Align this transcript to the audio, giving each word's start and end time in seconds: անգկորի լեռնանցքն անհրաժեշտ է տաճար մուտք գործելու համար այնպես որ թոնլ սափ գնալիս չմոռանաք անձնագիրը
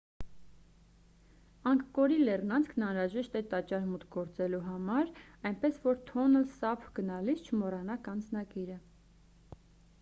անգկորի 1.71 2.17
լեռնանցքն 2.29 2.85
անհրաժեշտ 2.87 3.37
է 3.41 3.43
տաճար 3.53 3.85
մուտք 3.91 4.09
գործելու 4.17 4.63
համար 4.71 5.13
այնպես 5.51 5.79
որ 5.87 6.03
թոնլ 6.11 6.51
սափ 6.57 6.91
գնալիս 7.01 7.47
չմոռանաք 7.49 8.13
անձնագիրը 8.17 8.83